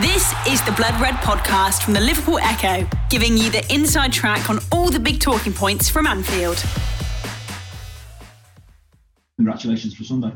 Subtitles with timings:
[0.00, 4.48] This is the Blood Red podcast from the Liverpool Echo, giving you the inside track
[4.48, 6.64] on all the big talking points from Anfield.
[9.36, 10.32] Congratulations for Sunday.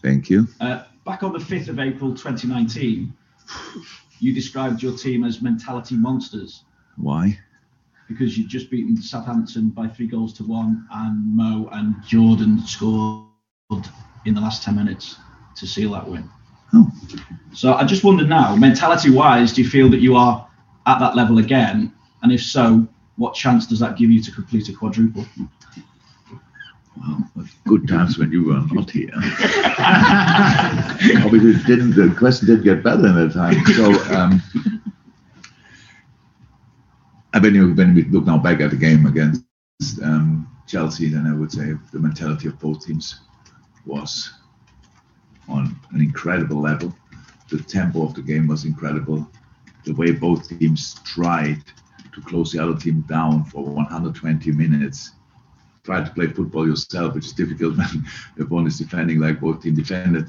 [0.00, 0.48] Thank you.
[0.62, 3.12] Uh, back on the 5th of April 2019,
[4.18, 6.64] you described your team as mentality monsters
[6.96, 7.38] Why?
[8.08, 13.26] because you'd just beaten Southampton by three goals to one, and Mo and Jordan scored
[14.24, 15.16] in the last 10 minutes
[15.56, 16.30] to seal that win.
[16.72, 16.90] Oh,
[17.52, 20.48] So I just wonder now, mentality wise, do you feel that you are
[20.86, 21.92] at that level again?
[22.22, 25.26] And if so, what chance does that give you to complete a quadruple?
[26.96, 29.10] well, good times when you were not here.
[31.24, 33.64] Obviously, it didn't the question did get better in that time.
[33.74, 34.42] So, um,
[37.40, 39.44] when you when we look now back at the game against
[40.02, 43.20] um, Chelsea, then I would say the mentality of both teams
[43.84, 44.32] was
[45.48, 46.94] on an incredible level.
[47.48, 49.28] The tempo of the game was incredible.
[49.84, 51.62] The way both teams tried
[52.12, 55.12] to close the other team down for 120 minutes
[55.86, 58.04] try to play football yourself, which is difficult when
[58.36, 60.26] if one is defending like both team defended.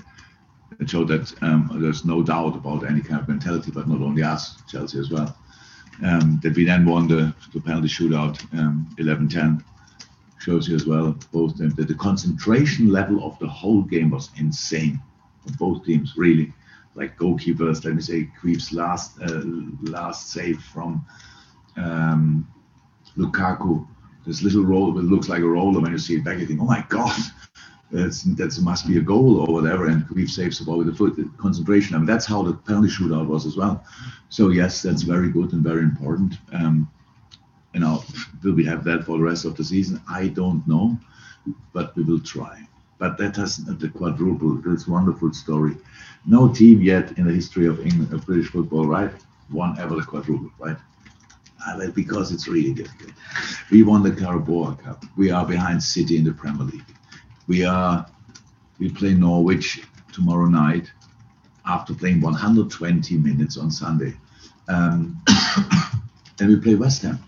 [0.80, 4.22] It showed that um, there's no doubt about any kind of mentality, but not only
[4.22, 5.36] us, Chelsea as well.
[6.06, 9.64] Um, that we then won the, the penalty shootout um, 11-10
[10.40, 14.30] shows you as well both them that the concentration level of the whole game was
[14.38, 15.02] insane
[15.58, 16.53] both teams really.
[16.95, 19.42] Like goalkeepers let me say Queef's last uh,
[19.84, 21.06] last save from
[21.76, 22.48] um,
[23.16, 23.88] Lukaku.
[24.25, 26.62] This little roll that looks like a roller when you see it back you think
[26.62, 27.18] oh my god
[27.92, 30.94] that's that must be a goal or whatever and Queef saves the ball with the
[30.94, 31.95] foot the concentration.
[31.95, 33.84] I mean that's how the penalty shootout was as well.
[34.30, 36.36] So yes that's very good and very important.
[36.52, 36.90] Um,
[37.73, 38.03] you know,
[38.44, 40.02] will we have that for the rest of the season?
[40.09, 40.98] I don't know,
[41.73, 42.68] but we will try.
[43.00, 44.56] But that has the quadruple.
[44.56, 45.78] This wonderful story.
[46.26, 49.12] No team yet in the history of England, of British football, right,
[49.52, 50.78] won ever the quadruple, right?
[51.66, 53.12] Ah, because it's really difficult.
[53.72, 55.06] We won the Carabao Cup.
[55.16, 56.96] We are behind City in the Premier League.
[57.47, 58.06] We are.
[58.80, 59.81] We play Norwich
[60.12, 60.91] tomorrow night
[61.66, 64.14] after playing 120 minutes on Sunday.
[64.68, 65.22] Um,
[66.38, 67.19] then we play West Ham.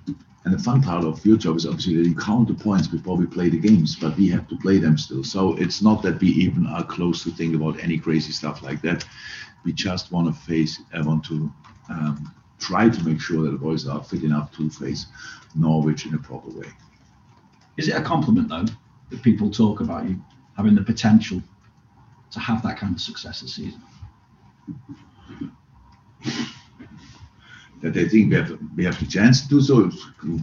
[0.45, 3.17] And the fun part of your job is obviously that you count the points before
[3.17, 5.23] we play the games, but we have to play them still.
[5.23, 8.81] So it's not that we even are close to think about any crazy stuff like
[8.83, 9.05] that.
[9.65, 11.51] We just want to face, I want to
[11.89, 15.07] um, try to make sure that the boys are fit enough to face
[15.55, 16.67] Norwich in a proper way.
[17.77, 18.65] Is it a compliment though
[19.09, 20.21] that people talk about you
[20.55, 21.41] having the potential
[22.31, 23.81] to have that kind of success this season?
[27.81, 29.91] That they think we have we have the chance to do so.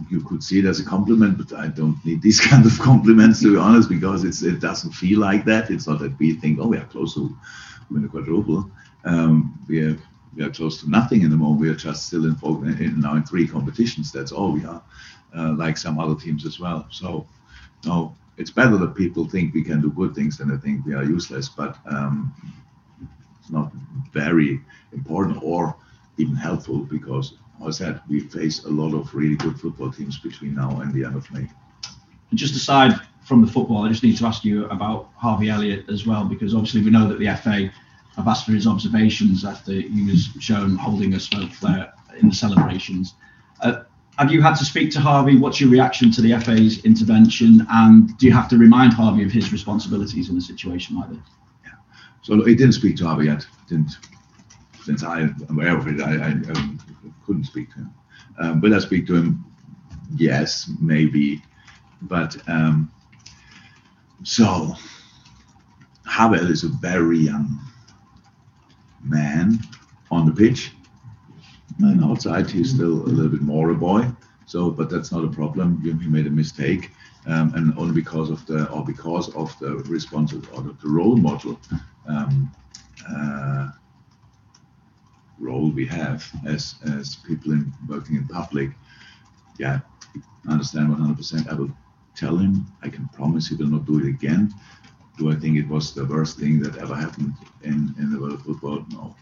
[0.09, 3.41] You could see it as a compliment, but I don't need these kind of compliments
[3.41, 5.69] to be honest, because it doesn't feel like that.
[5.69, 7.35] It's not that we think, oh, we are close to
[7.91, 8.69] win a quadruple.
[9.05, 9.97] Um, we are
[10.35, 11.61] we are close to nothing in the moment.
[11.61, 12.35] We are just still in,
[12.81, 14.11] in now in three competitions.
[14.11, 14.81] That's all we are,
[15.35, 16.87] uh, like some other teams as well.
[16.91, 17.27] So,
[17.85, 20.93] no, it's better that people think we can do good things than they think we
[20.93, 21.49] are useless.
[21.49, 22.33] But um,
[23.39, 23.71] it's not
[24.11, 24.59] very
[24.91, 25.75] important or
[26.17, 27.33] even helpful because,
[27.65, 30.93] as I said, we face a lot of really good football teams between now and
[30.93, 31.47] the end of May.
[32.29, 35.89] And just aside from the football, I just need to ask you about Harvey Elliott
[35.89, 37.71] as well, because obviously we know that the FA
[38.15, 42.35] have asked for his observations after he was shown holding a smoke flare in the
[42.35, 43.13] celebrations.
[43.61, 43.83] Uh,
[44.17, 45.37] have you had to speak to Harvey?
[45.37, 47.65] What's your reaction to the FA's intervention?
[47.69, 51.19] And do you have to remind Harvey of his responsibilities in a situation like this?
[51.63, 51.73] Yeah.
[52.23, 53.45] So he didn't speak to Harvey yet.
[53.69, 53.95] Didn't
[54.87, 56.77] since I am aware of it, I, I, I
[57.25, 57.93] couldn't speak to him.
[58.39, 59.43] Um, will I speak to him?
[60.15, 61.41] Yes, maybe.
[62.03, 62.89] But um,
[64.23, 64.75] so
[66.05, 67.59] Harvey is a very young
[69.03, 69.59] man
[70.09, 70.71] on the pitch,
[71.79, 74.07] and outside he's still a little bit more a boy.
[74.45, 75.81] So, but that's not a problem.
[75.81, 76.91] He made a mistake,
[77.25, 81.17] um, and only because of the or because of the response or the, the role
[81.17, 81.59] model.
[82.07, 82.49] Um,
[83.09, 83.71] uh,
[85.39, 88.71] role we have as as people in working in public
[89.57, 89.79] yeah
[90.47, 91.71] I understand 100% i will
[92.15, 94.53] tell him i can promise he will not do it again.
[95.17, 97.33] Do i think it was the worst thing that ever happened
[97.63, 98.85] in in the world of football?
[98.91, 99.15] No.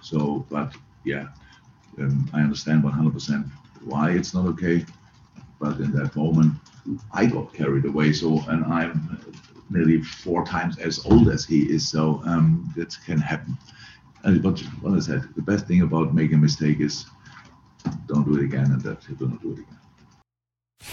[0.00, 0.74] So but
[1.04, 1.28] yeah
[2.00, 3.50] um, i understand 100%
[3.84, 4.84] why it's not okay
[5.60, 6.52] but in that moment
[7.12, 9.18] i got carried away so and i'm
[9.70, 13.56] nearly four times as old as he is so um, that can happen
[14.24, 17.06] and what, what I said, the best thing about making a mistake is
[18.06, 19.78] don't do it again, and that you do not do it again.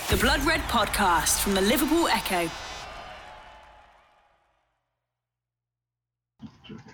[0.10, 2.50] The Blood Red podcast from the Liverpool Echo.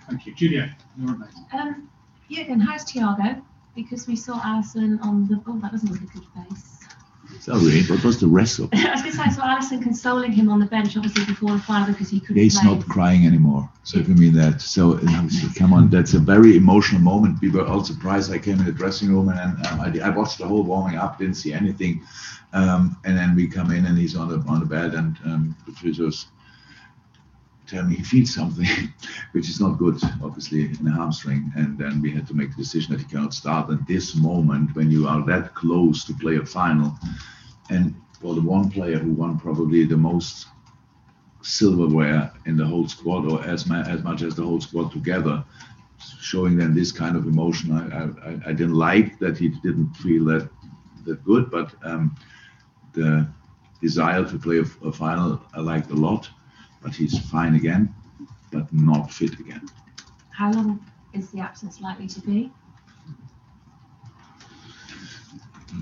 [0.08, 0.34] Thank you.
[0.34, 1.46] Julia, you're amazing.
[1.52, 1.90] Um,
[2.30, 3.42] Jurgen, how's Thiago?
[3.74, 5.42] Because we saw Alisson on the.
[5.46, 6.81] Oh, that doesn't look a good face.
[7.40, 8.68] Sorry, what was the rest of?
[8.72, 11.58] I was going to say, so Alisson consoling him on the bench, obviously before the
[11.60, 12.70] final because he couldn't He's play.
[12.70, 13.68] not crying anymore.
[13.84, 14.98] So if you mean that, so
[15.56, 17.40] come on, that's a very emotional moment.
[17.40, 18.32] We were all surprised.
[18.32, 21.18] I came in the dressing room and um, I, I watched the whole warming up,
[21.18, 22.02] didn't see anything,
[22.52, 25.56] um, and then we come in and he's on the on the bed and um,
[25.66, 26.26] the physios
[27.72, 28.66] me he feels something,
[29.32, 31.52] which is not good, obviously in the hamstring.
[31.56, 33.70] And then we had to make the decision that he cannot start.
[33.70, 36.94] At this moment, when you are that close to play a final,
[37.70, 40.46] and for the one player who won probably the most
[41.42, 45.44] silverware in the whole squad, or as, ma- as much as the whole squad together,
[46.20, 47.72] showing them this kind of emotion.
[47.72, 50.48] I, I, I didn't like that he didn't feel that
[51.04, 52.16] that good, but um,
[52.92, 53.26] the
[53.80, 56.28] desire to play a, a final I liked a lot.
[56.82, 57.94] But he's fine again,
[58.50, 59.68] but not fit again.
[60.30, 62.50] How long is the absence likely to be?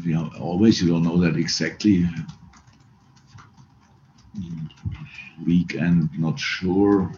[0.05, 2.07] You know, always you don't know that exactly.
[5.47, 7.13] Weekend, not sure.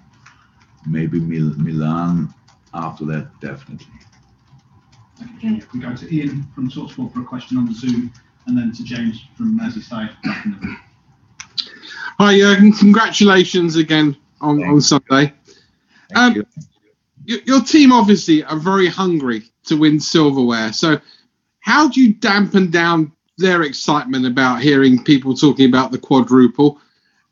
[0.86, 2.32] Maybe Mil- Milan
[2.74, 3.86] after that, definitely.
[5.36, 5.60] Okay.
[5.72, 8.12] We go to Ian from Talksport for a question on the Zoom,
[8.46, 10.78] and then to James from Merseyside back in the room.
[12.24, 12.70] Hi, Jurgen.
[12.70, 15.32] Congratulations again on, on Sunday.
[16.14, 16.46] Um, you.
[17.24, 20.72] Your, your team obviously are very hungry to win silverware.
[20.72, 21.00] So,
[21.58, 26.80] how do you dampen down their excitement about hearing people talking about the quadruple?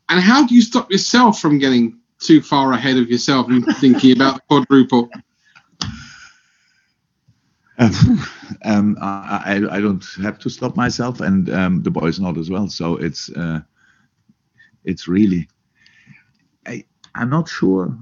[0.09, 4.11] And how do you stop yourself from getting too far ahead of yourself and thinking
[4.11, 5.09] about the quadruple?
[7.77, 8.27] Um,
[8.65, 12.49] um, I, I, I don't have to stop myself, and um, the boys not as
[12.49, 12.67] well.
[12.67, 13.61] So it's uh,
[14.83, 15.47] it's really
[16.65, 16.85] I
[17.15, 17.97] I'm not sure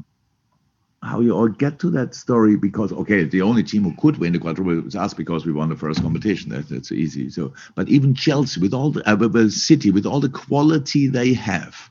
[1.01, 4.33] how you all get to that story because okay, the only team who could win
[4.33, 6.49] the quadruple was us because we won the first competition.
[6.51, 7.29] That, that's easy.
[7.29, 11.33] So, but even Chelsea with all the uh, with City with all the quality they
[11.33, 11.89] have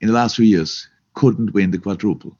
[0.00, 2.36] in the last few years couldn't win the quadruple,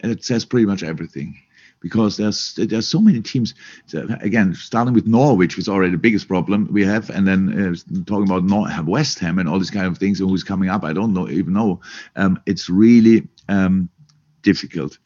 [0.00, 1.36] and it says pretty much everything
[1.80, 3.54] because there's there's so many teams.
[3.86, 8.02] So again, starting with Norwich was already the biggest problem we have, and then uh,
[8.04, 10.84] talking about Nor- West Ham and all these kind of things, and who's coming up,
[10.84, 11.80] I don't know even know.
[12.16, 13.88] Um, it's really um,
[14.42, 14.98] difficult,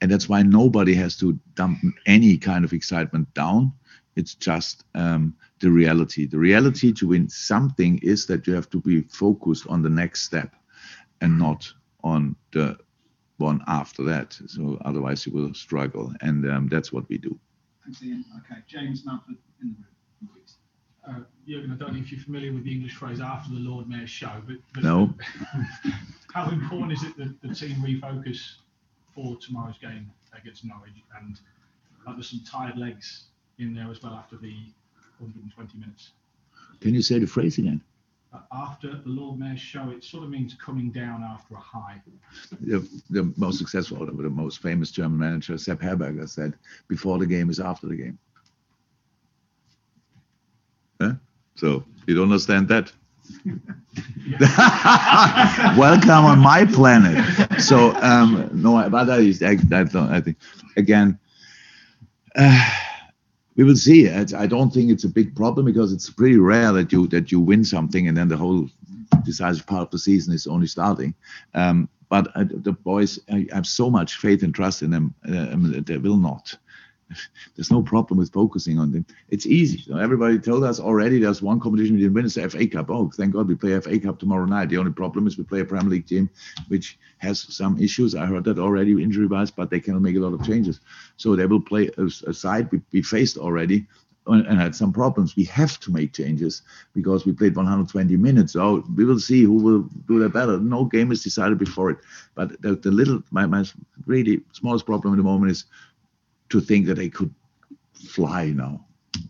[0.00, 3.72] and that's why nobody has to dump any kind of excitement down.
[4.16, 6.26] It's just um, the reality.
[6.26, 10.22] The reality to win something is that you have to be focused on the next
[10.22, 10.54] step,
[11.20, 11.72] and not
[12.04, 12.78] on the
[13.38, 14.38] one after that.
[14.46, 17.38] So otherwise you will struggle, and um, that's what we do.
[17.84, 18.24] Thanks, Ian.
[18.38, 19.84] Okay, James Manford in the room.
[21.08, 23.88] Uh, Jürgen, I don't know if you're familiar with the English phrase after the Lord
[23.88, 25.14] Mayor's show, but, but No.
[26.34, 28.56] how important is it that the team refocus
[29.14, 30.90] for tomorrow's game against Norwich?
[31.18, 31.40] And
[32.06, 34.54] like, there's some tired legs in there as well after the
[35.18, 36.10] 120 minutes.
[36.80, 37.80] Can you say the phrase again?
[38.52, 42.02] After the Lord Mayor's show, it sort of means coming down after a high.
[42.60, 46.54] The, the most successful, or the most famous German manager, Sepp Herberger, said,
[46.88, 48.18] "Before the game is after the game."
[51.00, 51.12] Huh?
[51.54, 52.92] So you don't understand that?
[55.78, 57.60] Welcome on my planet.
[57.60, 60.10] So um, no, but that is I, I don't.
[60.10, 60.36] I think
[60.76, 61.18] again.
[62.36, 62.70] Uh,
[63.58, 64.06] we will see.
[64.06, 67.30] It's- I don't think it's a big problem because it's pretty rare that you that
[67.32, 68.70] you win something and then the whole
[69.24, 71.12] decisive part of the season is only starting.
[71.54, 75.12] Um, but uh, the boys, I have so much faith and trust in them.
[75.28, 76.56] Uh, um, they will not.
[77.56, 79.06] There's no problem with focusing on them.
[79.28, 79.84] It's easy.
[79.92, 81.18] Everybody told us already.
[81.18, 82.26] There's one competition we didn't win.
[82.26, 82.90] It's the FA Cup.
[82.90, 84.68] Oh, thank God we play FA Cup tomorrow night.
[84.68, 86.30] The only problem is we play a Premier League team,
[86.68, 88.14] which has some issues.
[88.14, 90.80] I heard that already injury-wise, but they cannot make a lot of changes.
[91.16, 93.86] So they will play a, a side we, we faced already
[94.28, 95.36] and and had some problems.
[95.36, 96.62] We have to make changes
[96.94, 98.52] because we played 120 minutes.
[98.52, 100.58] So we will see who will do that better.
[100.58, 101.98] No game is decided before it.
[102.34, 103.64] But the, the little, my, my
[104.06, 105.64] really smallest problem at the moment is
[106.50, 107.34] to think that they could
[107.92, 108.84] fly now.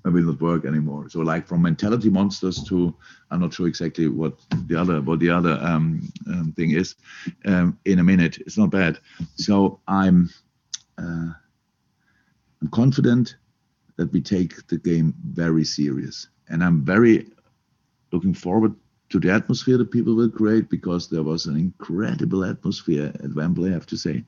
[0.05, 1.09] It will not work anymore.
[1.09, 2.95] So like from mentality monsters to
[3.31, 4.35] I'm not sure exactly what
[4.67, 6.95] the other what the other um, um, thing is.
[7.45, 8.99] Um, in a minute, it's not bad.
[9.37, 10.31] So I'm
[10.99, 11.33] uh,
[12.61, 13.37] I'm confident
[13.97, 17.27] that we take the game very serious, and I'm very
[18.13, 18.75] looking forward
[19.11, 23.71] to the atmosphere that people will create because there was an incredible atmosphere at Wembley,
[23.71, 24.25] I have to say.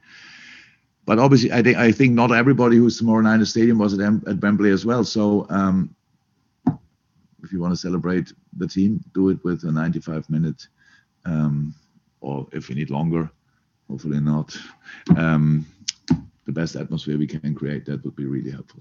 [1.11, 3.95] But obviously, I think I think not everybody who's tomorrow night in the stadium was
[3.95, 5.03] at, Em- at Wembley as well.
[5.03, 5.93] So um,
[7.43, 10.69] if you want to celebrate the team, do it with a 95 minute,
[11.25, 11.75] um,
[12.21, 13.29] or if you need longer,
[13.89, 14.57] hopefully not,
[15.17, 15.67] um,
[16.45, 18.81] the best atmosphere we can create, that would be really helpful.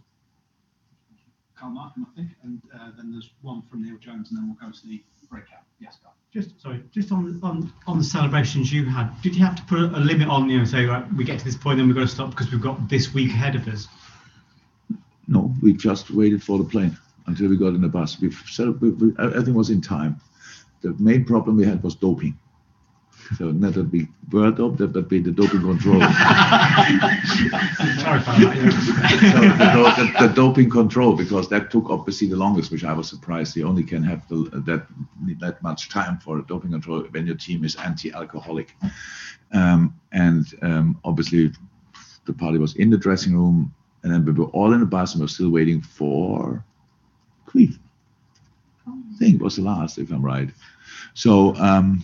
[1.60, 4.70] Carl Markham, I think, and uh, then there's one from Neil Jones, and then we'll
[4.70, 5.63] go to the breakout.
[5.80, 6.16] Yes, Carl.
[6.34, 9.80] Just sorry, just on on on the celebrations you had, did you have to put
[9.80, 10.50] a limit on?
[10.50, 12.51] You know, say right, we get to this point, then we've got to stop because
[12.51, 13.88] we've got this week ahead of us.
[15.28, 16.98] No, we just waited for the plane
[17.28, 18.20] until we got in the bus.
[18.22, 20.20] We've set we, we, everything was in time.
[20.82, 22.38] The main problem we had was doping.
[23.38, 26.00] So not that we were doped, but be the doping control.
[26.00, 27.20] That.
[29.32, 33.08] So the, the, the doping control because that took obviously the longest, which I was
[33.08, 33.56] surprised.
[33.56, 34.88] You only can have the, that
[35.40, 38.76] that much time for doping control when your team is anti-alcoholic,
[39.54, 41.52] um, and um, obviously
[42.26, 45.14] the party was in the dressing room, and then we were all in the bus
[45.14, 46.64] and we are still waiting for
[47.46, 47.78] Queen.
[48.88, 50.50] I think it was the last, if I'm right.
[51.14, 52.04] So um,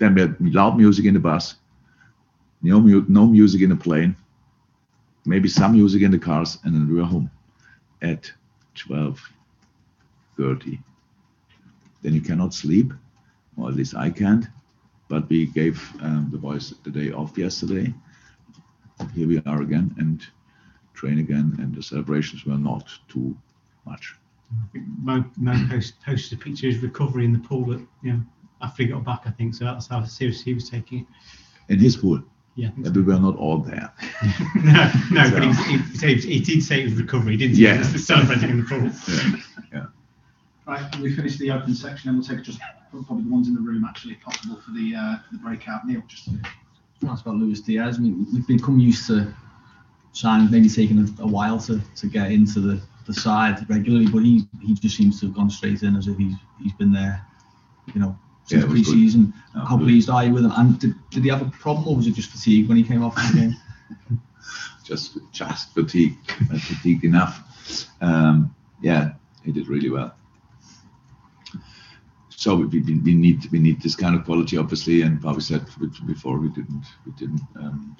[0.00, 1.54] then we had loud music in the bus,
[2.62, 4.16] no, mu- no music in the plane
[5.24, 7.30] maybe some music in the cars, and then we were home
[8.02, 8.30] at
[8.76, 9.18] 12:30.
[12.02, 12.92] Then you cannot sleep,
[13.56, 14.46] or at least I can't.
[15.08, 17.92] But we gave um, the boys the day off yesterday.
[19.14, 20.24] Here we are again and
[20.94, 23.36] train again, and the celebrations were not too
[23.84, 24.14] much.
[24.52, 27.80] I think Mo, Mo post, posted a picture of his recovery in the pool at,
[28.02, 28.22] you know
[28.62, 29.22] after he got back.
[29.26, 29.64] I think so.
[29.64, 31.06] That's how serious he was taking it.
[31.72, 32.20] In his pool,
[32.56, 32.70] Yeah.
[32.80, 32.90] I so.
[32.90, 33.92] we were not all there.
[34.56, 37.32] no, no, So- but he, he, he, he did say it was recovery.
[37.32, 37.74] He didn't say Yeah.
[37.84, 38.90] he was celebrating in the pool.
[39.72, 39.86] Yeah.
[40.66, 43.60] Right, we finish the open section, and we'll take just probably the ones in the
[43.60, 45.86] room actually if possible for the uh, for the breakout.
[45.86, 46.28] Neil, just
[47.00, 47.96] That's about Luis Diaz.
[47.98, 49.32] I mean, we've become used to
[50.12, 54.22] signing maybe taking a, a while to, to get into the, the side regularly, but
[54.24, 57.24] he, he just seems to have gone straight in as if he's he's been there,
[57.94, 58.16] you know,
[58.50, 59.32] since Yeah, pre-season.
[59.54, 60.52] No, How pleased are you with him?
[60.56, 63.04] And did, did he have a problem, or was it just fatigue when he came
[63.04, 64.20] off the game?
[64.84, 66.18] just just fatigue,
[66.52, 67.44] uh, fatigued enough.
[68.00, 69.12] Um, yeah,
[69.44, 70.14] he did really well.
[72.30, 75.64] So we, we, we need we need this kind of quality, obviously, and Bobby said
[76.06, 77.96] before we didn't we didn't um,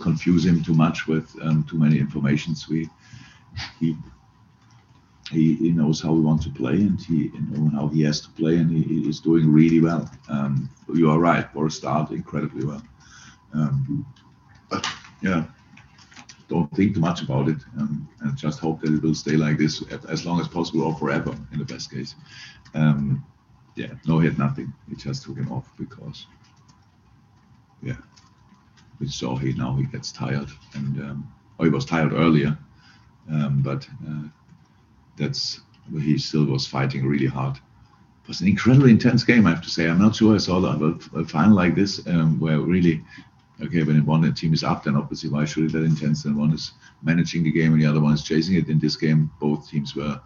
[0.00, 2.68] confuse him too much with um, too many informations.
[2.68, 2.88] We
[3.80, 3.96] he,
[5.30, 8.30] he he knows how we want to play, and he knows how he has to
[8.30, 10.10] play, and he, is doing really well.
[10.28, 12.82] Um, you are right, for a start, incredibly well.
[13.54, 14.06] Um,
[14.70, 14.86] but
[15.22, 15.44] yeah,
[16.48, 19.58] don't think too much about it um, and just hope that it will stay like
[19.58, 22.14] this as long as possible or forever in the best case.
[22.74, 23.24] Um,
[23.76, 24.72] yeah, no, had nothing.
[24.88, 26.26] He just took him off because,
[27.82, 27.96] yeah,
[28.98, 32.58] we saw he now he gets tired and um, oh, he was tired earlier,
[33.30, 34.28] um, but uh,
[35.18, 35.60] that's
[36.00, 37.56] he still was fighting really hard.
[37.56, 39.88] It was an incredibly intense game, I have to say.
[39.88, 40.58] I'm not sure I saw
[41.14, 43.02] a final like this um, where really
[43.62, 46.22] okay, when one team is up, then obviously why should it that intense?
[46.22, 46.72] Then one is
[47.02, 48.68] managing the game and the other one is chasing it.
[48.68, 50.20] In this game, both teams were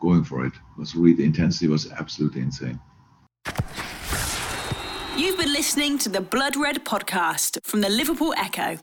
[0.00, 0.52] going for it.
[0.52, 2.78] It was really the intensity was absolutely insane.
[5.16, 8.78] You've been listening to the Blood Red podcast from the Liverpool Echo.